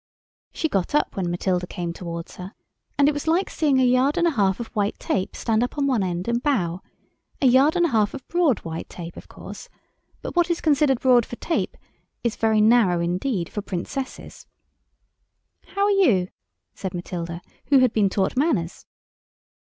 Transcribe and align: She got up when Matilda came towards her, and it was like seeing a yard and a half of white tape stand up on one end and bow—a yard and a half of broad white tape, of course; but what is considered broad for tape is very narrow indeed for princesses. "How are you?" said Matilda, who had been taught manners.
She 0.51 0.67
got 0.67 0.95
up 0.95 1.15
when 1.15 1.29
Matilda 1.29 1.67
came 1.67 1.93
towards 1.93 2.37
her, 2.37 2.53
and 2.97 3.07
it 3.07 3.11
was 3.11 3.27
like 3.27 3.51
seeing 3.51 3.79
a 3.79 3.83
yard 3.85 4.17
and 4.17 4.25
a 4.25 4.31
half 4.31 4.59
of 4.59 4.69
white 4.75 4.97
tape 4.97 5.35
stand 5.35 5.61
up 5.61 5.77
on 5.77 5.85
one 5.85 6.01
end 6.01 6.27
and 6.27 6.41
bow—a 6.41 7.45
yard 7.45 7.75
and 7.75 7.85
a 7.85 7.89
half 7.89 8.15
of 8.15 8.27
broad 8.27 8.57
white 8.61 8.89
tape, 8.89 9.15
of 9.15 9.27
course; 9.27 9.69
but 10.23 10.35
what 10.35 10.49
is 10.49 10.59
considered 10.59 10.99
broad 11.01 11.23
for 11.23 11.35
tape 11.35 11.77
is 12.23 12.35
very 12.35 12.61
narrow 12.61 12.99
indeed 12.99 13.47
for 13.47 13.61
princesses. 13.61 14.47
"How 15.67 15.83
are 15.85 15.91
you?" 15.91 16.29
said 16.73 16.95
Matilda, 16.95 17.39
who 17.67 17.77
had 17.77 17.93
been 17.93 18.09
taught 18.09 18.35
manners. 18.35 18.87